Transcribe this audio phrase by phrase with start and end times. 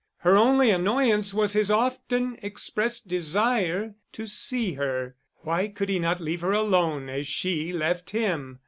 [0.21, 5.15] Her only annoyance was his often expressed desire to see her.
[5.43, 8.59] Why could he not leave her alone, as she left him?